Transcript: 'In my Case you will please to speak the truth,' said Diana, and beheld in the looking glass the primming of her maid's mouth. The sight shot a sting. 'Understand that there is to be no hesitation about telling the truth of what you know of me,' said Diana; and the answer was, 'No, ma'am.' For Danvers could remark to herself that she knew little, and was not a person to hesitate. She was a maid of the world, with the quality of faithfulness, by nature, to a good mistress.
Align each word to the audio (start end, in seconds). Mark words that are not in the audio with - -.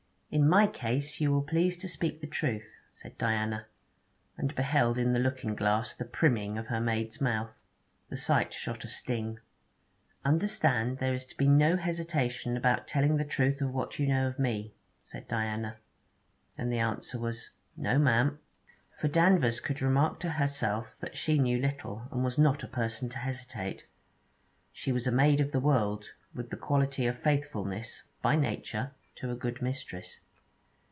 'In 0.33 0.47
my 0.47 0.65
Case 0.65 1.19
you 1.19 1.29
will 1.29 1.41
please 1.41 1.77
to 1.79 1.89
speak 1.89 2.21
the 2.21 2.25
truth,' 2.25 2.75
said 2.89 3.17
Diana, 3.17 3.65
and 4.37 4.55
beheld 4.55 4.97
in 4.97 5.11
the 5.11 5.19
looking 5.19 5.57
glass 5.57 5.93
the 5.93 6.05
primming 6.05 6.57
of 6.57 6.67
her 6.67 6.79
maid's 6.79 7.19
mouth. 7.19 7.51
The 8.07 8.15
sight 8.15 8.53
shot 8.53 8.85
a 8.85 8.87
sting. 8.87 9.39
'Understand 10.23 10.91
that 10.93 10.99
there 11.01 11.13
is 11.13 11.25
to 11.25 11.35
be 11.35 11.49
no 11.49 11.75
hesitation 11.75 12.55
about 12.55 12.87
telling 12.87 13.17
the 13.17 13.25
truth 13.25 13.59
of 13.59 13.73
what 13.73 13.99
you 13.99 14.07
know 14.07 14.25
of 14.25 14.39
me,' 14.39 14.73
said 15.03 15.27
Diana; 15.27 15.75
and 16.57 16.71
the 16.71 16.79
answer 16.79 17.19
was, 17.19 17.49
'No, 17.75 17.99
ma'am.' 17.99 18.39
For 18.95 19.09
Danvers 19.09 19.59
could 19.59 19.81
remark 19.81 20.21
to 20.21 20.29
herself 20.29 20.97
that 21.01 21.17
she 21.17 21.39
knew 21.39 21.59
little, 21.59 22.07
and 22.09 22.23
was 22.23 22.37
not 22.37 22.63
a 22.63 22.67
person 22.69 23.09
to 23.09 23.17
hesitate. 23.17 23.85
She 24.71 24.93
was 24.93 25.05
a 25.07 25.11
maid 25.11 25.41
of 25.41 25.51
the 25.51 25.59
world, 25.59 26.05
with 26.33 26.51
the 26.51 26.55
quality 26.55 27.05
of 27.05 27.17
faithfulness, 27.19 28.03
by 28.21 28.37
nature, 28.37 28.91
to 29.13 29.29
a 29.29 29.35
good 29.35 29.61
mistress. 29.61 30.19